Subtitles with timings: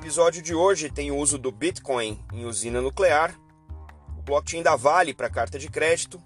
[0.00, 3.38] episódio de hoje tem o uso do Bitcoin em usina nuclear,
[4.18, 6.18] o blockchain da Vale para carta de crédito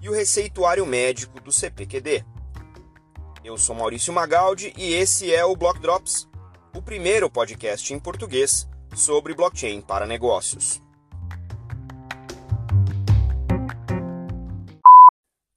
[0.00, 2.24] e o receituário médico do CPQD.
[3.44, 6.26] Eu sou Maurício Magaldi e esse é o Block Drops,
[6.74, 8.66] o primeiro podcast em português
[8.96, 10.80] sobre blockchain para negócios.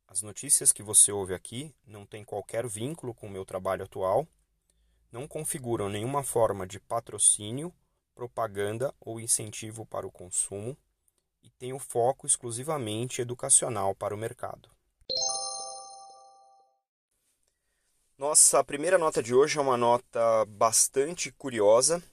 [0.09, 4.27] As notícias que você ouve aqui não têm qualquer vínculo com o meu trabalho atual
[5.15, 7.73] não configuram nenhuma forma de patrocínio,
[8.13, 10.77] propaganda ou incentivo para o consumo
[11.41, 14.69] e têm o foco exclusivamente educacional para o mercado.
[18.17, 22.03] Nossa primeira nota de hoje é uma nota bastante curiosa,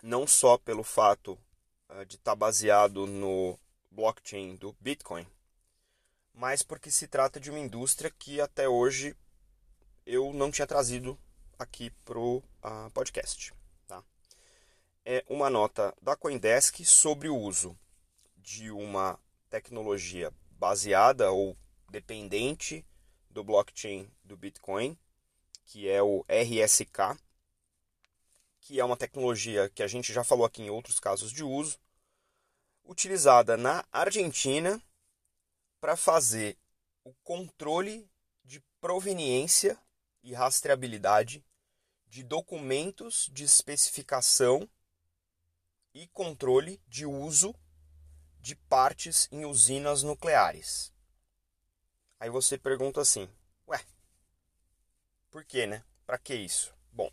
[0.00, 1.36] não só pelo fato
[1.88, 3.58] uh, de estar baseado no
[3.90, 5.26] blockchain do Bitcoin,
[6.32, 9.16] mas porque se trata de uma indústria que até hoje
[10.04, 11.18] eu não tinha trazido
[11.58, 13.52] aqui para o uh, podcast.
[13.86, 14.02] Tá?
[15.04, 17.76] É uma nota da Coindesk sobre o uso
[18.36, 21.56] de uma tecnologia baseada ou
[21.90, 22.84] dependente
[23.30, 24.98] do blockchain do Bitcoin,
[25.64, 27.18] que é o RSK,
[28.60, 31.78] que é uma tecnologia que a gente já falou aqui em outros casos de uso,
[32.84, 34.82] utilizada na Argentina
[35.80, 36.56] para fazer
[37.04, 38.08] o controle
[38.44, 39.78] de proveniência
[40.26, 41.46] e rastreabilidade
[42.08, 44.68] de documentos de especificação
[45.94, 47.54] e controle de uso
[48.40, 50.92] de partes em usinas nucleares.
[52.18, 53.28] Aí você pergunta assim:
[53.68, 53.80] ué,
[55.30, 55.84] por que, né?
[56.04, 56.74] Para que isso?
[56.90, 57.10] Bom,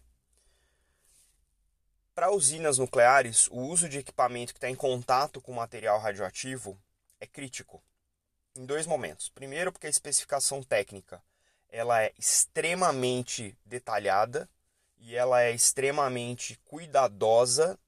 [2.15, 6.81] para usinas nucleares, o uso de equipamento que está em contato com material radioativo
[7.19, 7.83] é crítico
[8.55, 9.29] em dois momentos.
[9.29, 11.23] Primeiro, porque a especificação técnica
[11.73, 14.47] ela é extremamente detalhada
[14.99, 17.79] e ela é extremamente cuidadosa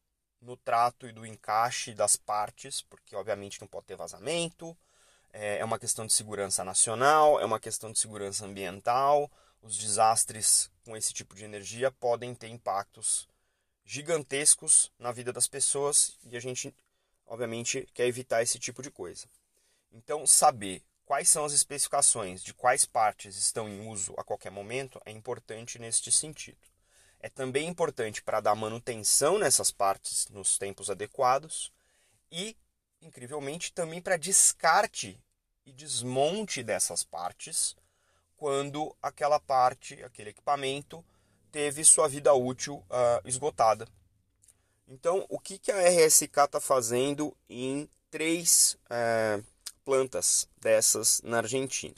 [0.41, 4.75] no trato e do encaixe das partes, porque obviamente não pode ter vazamento,
[5.31, 9.29] é, é uma questão de segurança nacional, é uma questão de segurança ambiental.
[9.61, 13.27] Os desastres com esse tipo de energia podem ter impactos
[13.85, 16.75] gigantescos na vida das pessoas e a gente,
[17.27, 19.27] obviamente, quer evitar esse tipo de coisa.
[19.91, 24.99] Então, saber quais são as especificações de quais partes estão em uso a qualquer momento
[25.05, 26.57] é importante neste sentido.
[27.19, 31.71] É também importante para dar manutenção nessas partes nos tempos adequados
[32.31, 32.57] e,
[33.01, 35.19] incrivelmente, também para descarte
[35.65, 37.75] e desmonte dessas partes
[38.35, 41.03] quando aquela parte, aquele equipamento,
[41.51, 43.87] teve sua vida útil uh, esgotada.
[44.87, 49.43] Então, o que, que a RSK está fazendo em três uh,
[49.85, 51.95] plantas dessas na Argentina.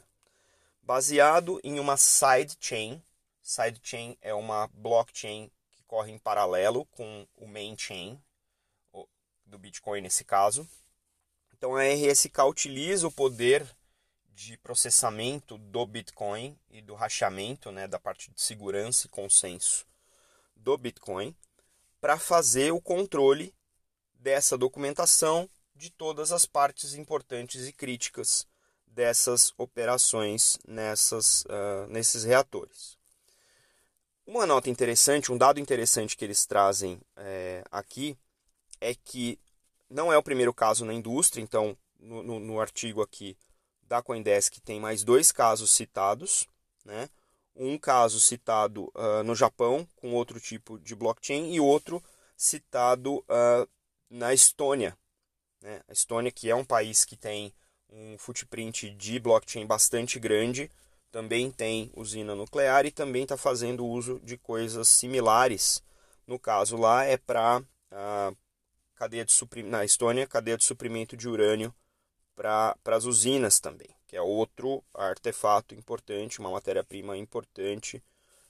[0.84, 3.02] Baseado em uma sidechain.
[3.42, 8.22] Sidechain é uma blockchain que corre em paralelo com o main chain
[9.46, 10.68] do Bitcoin nesse caso.
[11.54, 13.66] Então a RSK utiliza o poder
[14.30, 19.88] de processamento do Bitcoin e do rachamento, né, da parte de segurança e consenso
[20.56, 21.36] do Bitcoin,
[22.00, 23.56] para fazer o controle
[24.14, 28.48] dessa documentação de todas as partes importantes e críticas
[28.86, 32.98] dessas operações nessas, uh, nesses reatores.
[34.26, 38.18] Uma nota interessante, um dado interessante que eles trazem é, aqui
[38.82, 39.40] é que
[39.90, 43.38] não é o primeiro caso na indústria, então no, no, no artigo aqui
[43.84, 46.46] da Coindesk tem mais dois casos citados,
[46.84, 47.10] né?
[47.56, 52.04] um caso citado uh, no Japão com outro tipo de blockchain e outro
[52.36, 53.68] citado uh,
[54.10, 54.98] na Estônia,
[55.62, 55.82] né?
[55.88, 57.54] A Estônia, que é um país que tem
[57.90, 60.70] um footprint de blockchain bastante grande,
[61.12, 65.82] também tem usina nuclear e também está fazendo uso de coisas similares.
[66.26, 68.34] No caso lá é para a
[68.96, 71.74] cadeia de na Estônia, cadeia de suprimento de urânio
[72.36, 78.04] para as usinas também, que é outro artefato importante, uma matéria-prima importante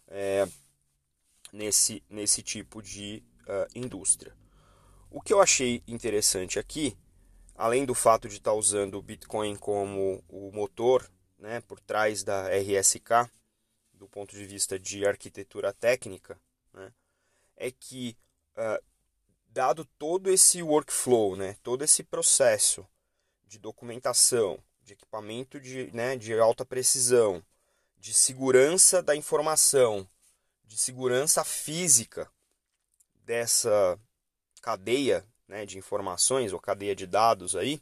[0.07, 0.47] é,
[1.53, 4.33] nesse, nesse tipo de uh, indústria.
[5.17, 6.95] O que eu achei interessante aqui,
[7.55, 11.09] além do fato de estar usando o Bitcoin como o motor
[11.39, 13.27] né, por trás da RSK,
[13.93, 16.39] do ponto de vista de arquitetura técnica,
[16.71, 16.93] né,
[17.55, 18.15] é que,
[18.55, 18.79] uh,
[19.47, 22.87] dado todo esse workflow, né, todo esse processo
[23.47, 27.43] de documentação, de equipamento de, né, de alta precisão,
[27.97, 30.07] de segurança da informação,
[30.63, 32.31] de segurança física
[33.25, 33.99] dessa
[34.67, 37.81] cadeia né, de informações ou cadeia de dados aí,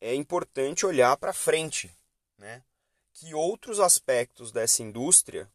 [0.00, 1.94] é importante olhar para frente,
[2.38, 2.62] né?
[3.12, 5.46] Que outros aspectos dessa indústria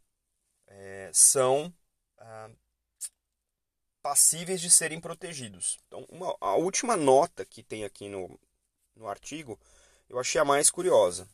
[0.68, 1.74] é, são
[2.20, 2.52] ah,
[4.04, 5.80] passíveis de serem protegidos.
[5.88, 8.40] Então, uma, a última nota que tem aqui no,
[8.96, 9.60] no artigo,
[10.08, 11.28] eu achei a mais curiosa.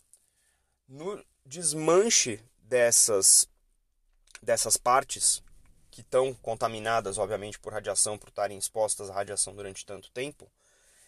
[0.87, 3.49] No desmanche dessas,
[4.41, 5.43] dessas partes,
[5.97, 10.47] que estão contaminadas, obviamente, por radiação, por estarem expostas à radiação durante tanto tempo,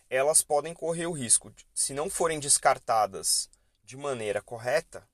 [0.10, 3.48] elas podem correr o risco, de, se não forem descartadas
[3.84, 5.08] de maneira correta,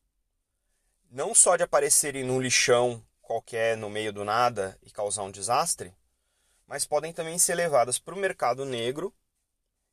[1.11, 5.93] não só de aparecerem no lixão qualquer no meio do nada e causar um desastre,
[6.65, 9.13] mas podem também ser levadas para o mercado negro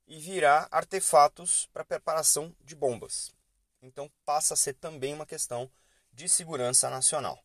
[0.06, 3.34] e virar artefatos para preparação de bombas.
[3.82, 5.68] Então passa a ser também uma questão
[6.12, 7.42] de segurança nacional.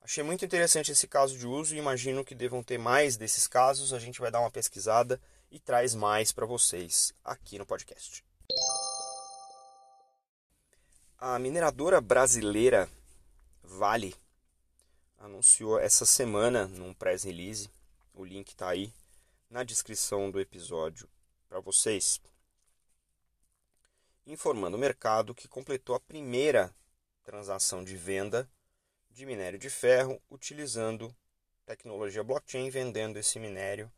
[0.00, 3.92] Achei muito interessante esse caso de uso e imagino que devam ter mais desses casos.
[3.92, 5.20] A gente vai dar uma pesquisada
[5.50, 8.24] e traz mais para vocês aqui no podcast.
[11.18, 12.88] A mineradora brasileira
[13.62, 14.14] Vale
[15.18, 17.70] anunciou essa semana num press release,
[18.14, 18.92] o link está aí
[19.50, 21.08] na descrição do episódio
[21.46, 22.20] para vocês,
[24.26, 26.74] informando o mercado que completou a primeira
[27.22, 28.48] transação de venda
[29.10, 31.14] de minério de ferro utilizando
[31.66, 33.92] tecnologia blockchain, vendendo esse minério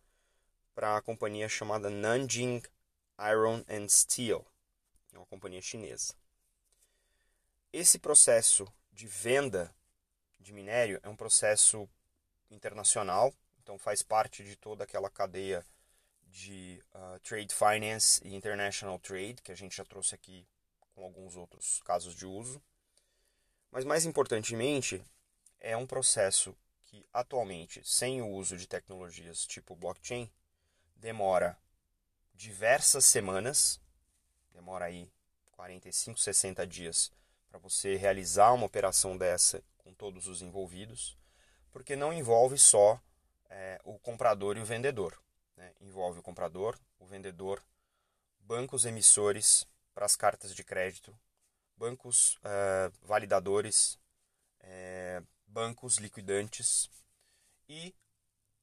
[0.75, 2.63] para a companhia chamada Nanjing
[3.19, 4.45] Iron and Steel,
[5.13, 6.15] é uma companhia chinesa.
[7.73, 9.75] Esse processo de venda
[10.41, 11.89] de minério é um processo
[12.51, 15.65] internacional, então faz parte de toda aquela cadeia
[16.27, 20.47] de uh, trade finance e international trade que a gente já trouxe aqui
[20.95, 22.63] com alguns outros casos de uso.
[23.73, 25.03] Mas mais importantemente,
[25.59, 26.55] é um processo
[26.85, 30.31] que atualmente, sem o uso de tecnologias tipo blockchain,
[30.95, 31.57] demora
[32.35, 33.81] diversas semanas,
[34.53, 35.11] demora aí
[35.53, 37.11] 45, 60 dias
[37.49, 41.17] para você realizar uma operação dessa com todos os envolvidos,
[41.71, 43.01] porque não envolve só
[43.49, 45.19] é, o comprador e o vendedor.
[45.57, 45.73] Né?
[45.81, 47.63] Envolve o comprador, o vendedor,
[48.41, 51.19] bancos emissores para as cartas de crédito,
[51.83, 53.99] bancos é, validadores,
[54.61, 56.89] é, bancos liquidantes
[57.69, 57.93] e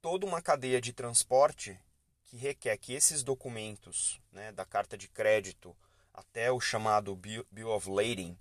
[0.02, 1.78] toda uma cadeia de transporte
[2.24, 5.76] que requer que esses documentos, né, da carta de crédito
[6.14, 8.38] até o chamado Bill of Lading,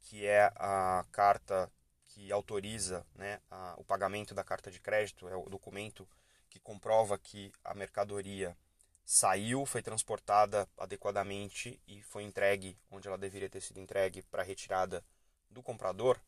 [0.00, 1.70] que é a carta
[2.06, 6.08] que autoriza né, a, o pagamento da carta de crédito, é o documento
[6.48, 8.56] que comprova que a mercadoria
[9.04, 15.04] saiu, foi transportada adequadamente e foi entregue onde ela deveria ter sido entregue para retirada
[15.50, 16.20] do comprador.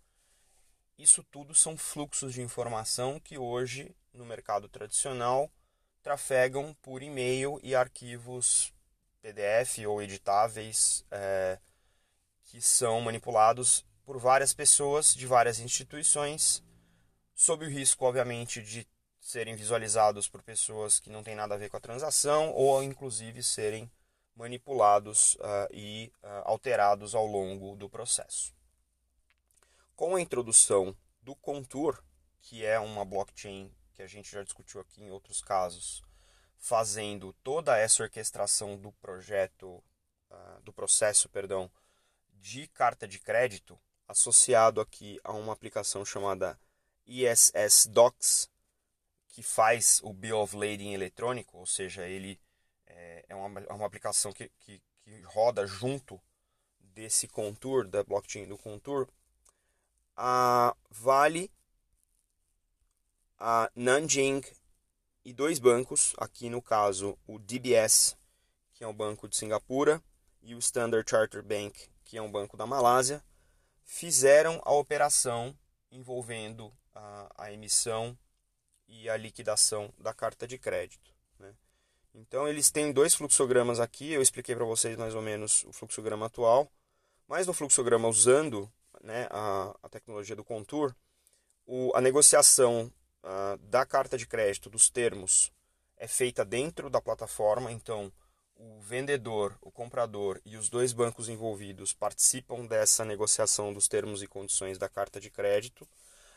[0.98, 5.50] Isso tudo são fluxos de informação que hoje no mercado tradicional
[6.02, 8.72] trafegam por e-mail e arquivos
[9.20, 11.58] PDF ou editáveis é,
[12.44, 16.62] que são manipulados por várias pessoas de várias instituições,
[17.34, 18.86] sob o risco, obviamente, de
[19.24, 23.42] serem visualizados por pessoas que não têm nada a ver com a transação ou, inclusive,
[23.42, 23.90] serem
[24.36, 28.54] manipulados uh, e uh, alterados ao longo do processo.
[29.96, 32.04] Com a introdução do Contour,
[32.42, 36.02] que é uma blockchain que a gente já discutiu aqui em outros casos,
[36.58, 39.82] fazendo toda essa orquestração do projeto,
[40.30, 41.70] uh, do processo, perdão,
[42.28, 46.58] de carta de crédito, associado aqui a uma aplicação chamada
[47.06, 48.52] ISS Docs,
[49.34, 52.40] que faz o Bill of Lading eletrônico, ou seja, ele
[52.86, 56.20] é, é uma, é uma aplicação que, que, que roda junto
[56.78, 59.08] desse Contour, da blockchain do Contour,
[60.16, 61.50] a Vale,
[63.36, 64.40] a Nanjing
[65.24, 68.16] e dois bancos, aqui no caso o DBS,
[68.72, 70.00] que é um banco de Singapura,
[70.42, 73.20] e o Standard Chartered Bank, que é um banco da Malásia,
[73.82, 75.58] fizeram a operação
[75.90, 78.16] envolvendo a, a emissão
[79.02, 81.10] e a liquidação da carta de crédito.
[81.38, 81.52] Né?
[82.14, 86.26] Então eles têm dois fluxogramas aqui, eu expliquei para vocês mais ou menos o fluxograma
[86.26, 86.70] atual,
[87.26, 88.70] mas no fluxograma usando
[89.02, 90.94] né, a, a tecnologia do Contour,
[91.66, 92.92] o, a negociação
[93.70, 95.50] da carta de crédito, dos termos,
[95.96, 98.12] é feita dentro da plataforma, então
[98.56, 104.26] o vendedor, o comprador e os dois bancos envolvidos participam dessa negociação dos termos e
[104.26, 105.88] condições da carta de crédito.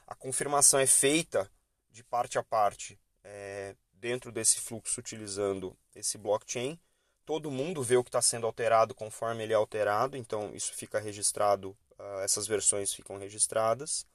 [0.08, 1.52] A confirmação é feita
[1.98, 6.80] de parte a parte é, dentro desse fluxo utilizando esse blockchain.
[7.26, 11.00] Todo mundo vê o que está sendo alterado conforme ele é alterado, então isso fica
[11.00, 14.06] registrado, uh, essas versões ficam registradas.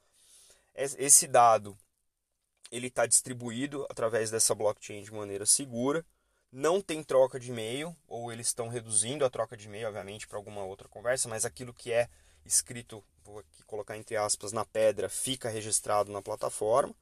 [0.73, 1.77] Esse dado
[2.71, 6.03] ele está distribuído através dessa blockchain de maneira segura
[6.53, 10.37] não tem troca de e-mail, ou eles estão reduzindo a troca de e-mail, obviamente, para
[10.37, 12.07] alguma outra conversa, mas aquilo que é
[12.45, 16.93] escrito, vou aqui colocar entre aspas, na pedra, fica registrado na plataforma.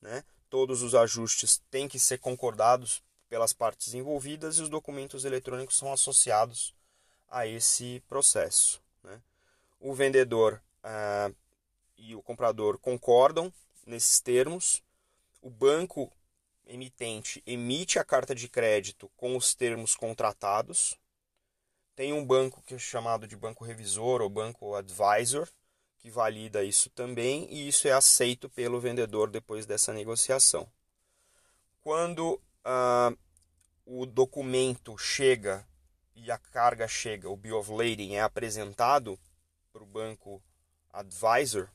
[0.00, 0.22] Né?
[0.48, 5.92] todos os ajustes têm que ser concordados pelas partes envolvidas e os documentos eletrônicos são
[5.92, 6.74] associados
[7.28, 8.82] a esse processo.
[9.02, 9.20] Né?
[9.78, 11.30] O vendedor ah,
[11.96, 13.52] e o comprador concordam
[13.86, 14.82] nesses termos,
[15.42, 16.10] o banco
[16.66, 20.98] emitente emite a carta de crédito com os termos contratados.
[21.94, 25.48] Tem um banco que é chamado de banco revisor ou banco advisor,
[25.98, 30.70] que valida isso também, e isso é aceito pelo vendedor depois dessa negociação.
[31.80, 33.12] Quando ah,
[33.84, 35.66] o documento chega
[36.14, 39.18] e a carga chega, o bill of lading é apresentado
[39.72, 40.42] para o banco
[40.92, 41.68] advisor,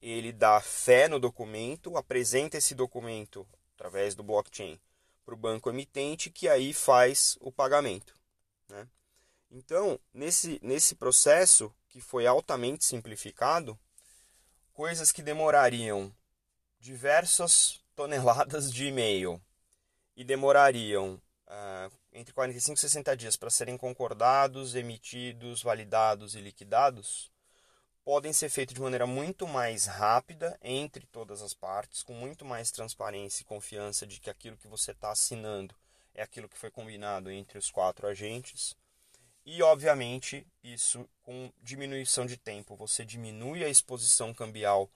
[0.00, 4.80] ele dá fé no documento, apresenta esse documento através do blockchain
[5.24, 8.14] para o banco emitente, que aí faz o pagamento.
[8.68, 8.88] Né?
[9.50, 13.78] Então, nesse, nesse processo, que foi altamente simplificado,
[14.72, 16.12] coisas que demorariam
[16.80, 19.40] diversas toneladas de e-mail
[20.16, 27.30] e demorariam uh, entre 45 e 60 dias para serem concordados, emitidos, validados e liquidados,
[28.02, 32.70] podem ser feitos de maneira muito mais rápida entre todas as partes, com muito mais
[32.70, 35.74] transparência e confiança de que aquilo que você está assinando
[36.14, 38.74] é aquilo que foi combinado entre os quatro agentes.
[39.44, 42.76] E, obviamente, isso com diminuição de tempo.
[42.76, 44.90] Você diminui a exposição cambial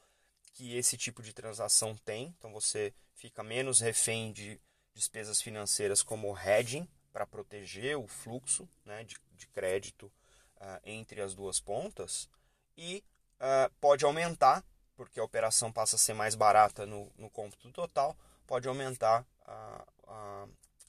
[0.53, 4.61] que esse tipo de transação tem, então você fica menos refém de
[4.95, 10.13] despesas financeiras como hedging, para proteger o fluxo né, de, de crédito
[10.57, 12.29] uh, entre as duas pontas
[12.77, 13.03] e
[13.41, 14.63] uh, pode aumentar,
[14.95, 18.15] porque a operação passa a ser mais barata no, no cômputo total,
[18.47, 20.47] pode aumentar a, a,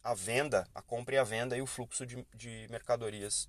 [0.07, 3.45] a, venda, a compra e a venda e o fluxo de, de mercadorias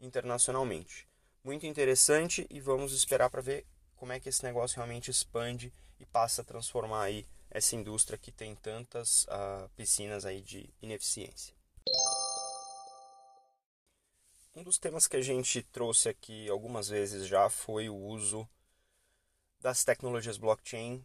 [0.00, 1.06] internacionalmente.
[1.44, 6.06] Muito interessante e vamos esperar para ver como é que esse negócio realmente expande e
[6.06, 11.54] passa a transformar aí essa indústria que tem tantas uh, piscinas aí de ineficiência.
[14.56, 18.48] Um dos temas que a gente trouxe aqui algumas vezes já foi o uso
[19.60, 21.04] das tecnologias blockchain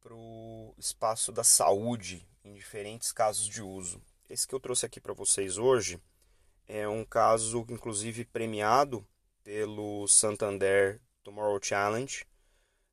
[0.00, 4.02] para o espaço da saúde em diferentes casos de uso.
[4.28, 5.98] Esse que eu trouxe aqui para vocês hoje
[6.66, 9.06] é um caso, inclusive, premiado
[9.42, 12.26] pelo Santander Tomorrow Challenge,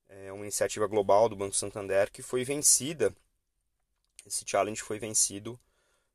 [0.08, 3.14] é uma iniciativa global do Banco Santander que foi vencida.
[4.26, 5.60] Esse challenge foi vencido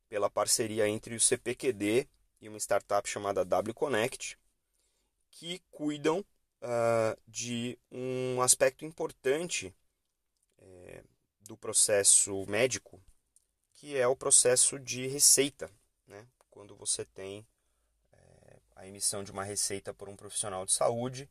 [0.09, 2.09] pela parceria entre o CPQD
[2.41, 4.39] e uma startup chamada W Connect,
[5.29, 6.25] que cuidam
[6.63, 9.71] uh, de um aspecto importante
[10.57, 11.03] é,
[11.41, 12.99] do processo médico,
[13.81, 15.67] que é o processo de receita.
[16.05, 16.27] Né?
[16.51, 17.43] Quando você tem
[18.13, 21.27] é, a emissão de uma receita por um profissional de saúde,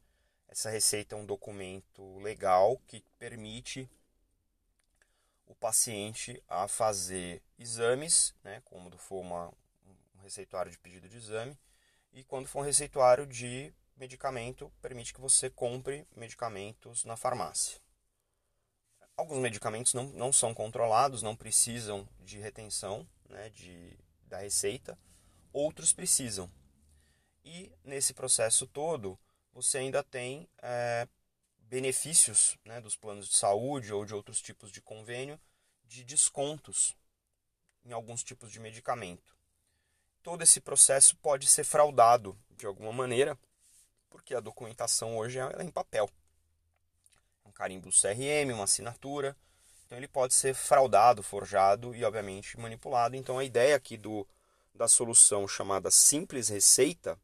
[0.49, 3.89] essa receita é um documento legal que permite
[5.47, 9.53] o paciente a fazer exames, né, como for uma,
[10.21, 11.57] receituário de pedido de exame.
[12.13, 17.81] E quando for um receituário de medicamento, permite que você compre medicamentos na farmácia.
[19.21, 24.99] Alguns medicamentos não, não são controlados, não precisam de retenção né, de, da receita,
[25.53, 26.51] outros precisam.
[27.45, 29.19] E nesse processo todo,
[29.53, 31.07] você ainda tem é,
[31.59, 35.39] benefícios né, dos planos de saúde ou de outros tipos de convênio
[35.85, 36.97] de descontos
[37.85, 39.35] em alguns tipos de medicamento
[40.23, 43.39] todo esse processo pode ser fraudado de alguma maneira,
[44.09, 46.11] porque a documentação hoje é em papel.
[47.61, 49.37] Carimbo CRM, uma assinatura.
[49.85, 53.17] Então ele pode ser fraudado, forjado e obviamente manipulado.
[53.17, 54.27] Então a ideia aqui do,
[54.75, 57.19] da solução chamada simples receita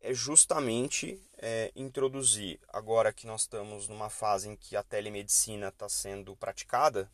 [0.00, 5.90] é justamente é, introduzir, agora que nós estamos numa fase em que a telemedicina está
[5.90, 7.10] sendo praticada,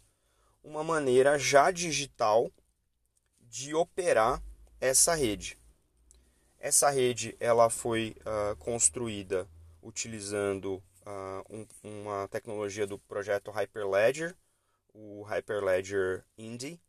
[0.62, 2.48] uma maneira já digital
[3.40, 4.40] de operar
[4.80, 5.58] essa rede.
[6.60, 9.48] Essa rede ela foi uh, construída
[9.82, 14.34] utilizando uh, um, uma tecnologia do projeto Hyperledger,
[14.92, 16.80] o Hyperledger Indy,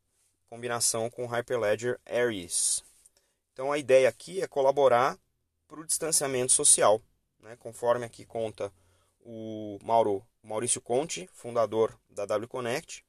[0.48, 2.84] combinação com o Hyperledger Aries.
[3.54, 5.18] Então a ideia aqui é colaborar
[5.68, 7.02] para o distanciamento social,
[7.40, 7.56] né?
[7.58, 8.72] conforme aqui conta
[9.22, 13.04] o Mauro, Maurício Conte, fundador da W Connect.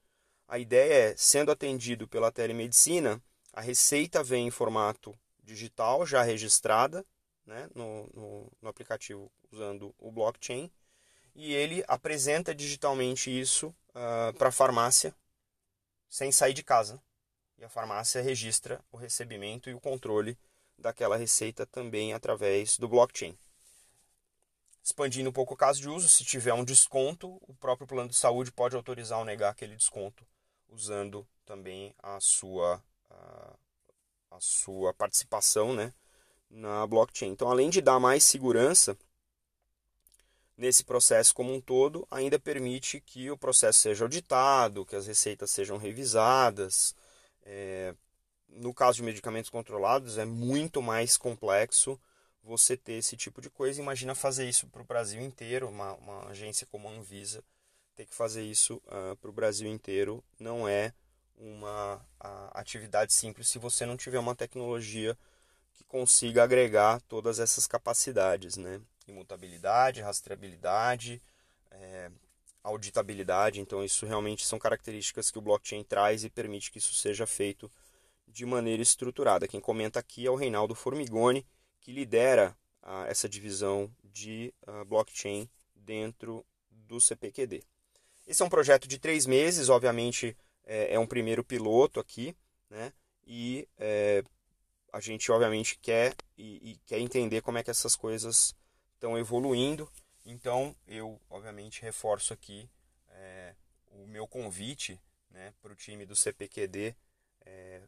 [0.49, 3.21] A ideia é, sendo atendido pela telemedicina,
[3.53, 7.05] a receita vem em formato digital, já registrada
[7.45, 10.71] né, no, no, no aplicativo usando o blockchain,
[11.37, 15.15] e ele apresenta digitalmente isso uh, para a farmácia
[16.09, 17.01] sem sair de casa.
[17.59, 20.39] E a farmácia registra o recebimento e o controle
[20.79, 23.39] daquela receita também através do blockchain.
[24.83, 28.17] Expandindo um pouco o caso de uso, se tiver um desconto, o próprio plano de
[28.17, 30.27] saúde pode autorizar ou negar aquele desconto
[30.69, 33.57] usando também a sua, a,
[34.31, 35.93] a sua participação né,
[36.49, 37.31] na blockchain.
[37.31, 38.97] Então, além de dar mais segurança
[40.57, 45.51] nesse processo como um todo, ainda permite que o processo seja auditado, que as receitas
[45.51, 46.95] sejam revisadas.
[47.45, 47.95] É,
[48.49, 52.01] no caso de medicamentos controlados, é muito mais complexo
[52.43, 53.81] você ter esse tipo de coisa.
[53.81, 57.43] Imagina fazer isso para o Brasil inteiro, uma, uma, agência como a Anvisa
[57.95, 60.93] ter que fazer isso uh, para o Brasil inteiro não é
[61.39, 62.01] uma
[62.53, 65.17] atividade simples se você não tiver uma tecnologia
[65.75, 68.81] que consiga agregar todas essas capacidades, né?
[69.07, 71.23] Imutabilidade, rastreabilidade,
[71.71, 72.11] é,
[72.63, 73.61] auditabilidade.
[73.61, 77.71] Então, isso realmente são características que o blockchain traz e permite que isso seja feito
[78.27, 79.49] de maneira estruturada.
[79.49, 81.47] Quem comenta aqui é o Reinaldo Formigoni,
[81.81, 87.63] que lidera uh, essa divisão de uh, blockchain dentro do CPQD.
[88.27, 92.37] Esse é um projeto de três meses, obviamente é, é um primeiro piloto aqui,
[92.69, 92.93] né?
[93.25, 94.25] E é,
[94.93, 98.55] a gente obviamente quer e, e, quer entender como é que essas coisas
[99.07, 99.91] estão evoluindo.
[100.25, 102.69] Então eu obviamente reforço aqui
[103.11, 103.55] é,
[103.93, 106.97] o meu convite né, para o time do CPQD
[107.45, 107.83] é,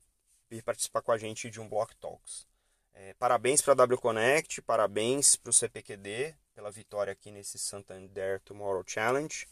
[0.49, 2.47] vir participar com a gente de um Block Talks.
[2.95, 8.41] É, parabéns para a W Connect, parabéns para o CPQD pela vitória aqui nesse Santander
[8.41, 9.47] Tomorrow Challenge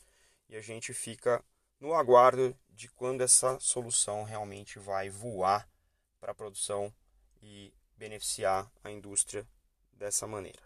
[0.49, 1.45] e a gente fica
[1.81, 5.69] no aguardo de quando essa solução realmente vai voar
[6.21, 6.93] para a produção
[7.43, 9.47] e beneficiar a indústria
[9.93, 10.66] dessa maneira.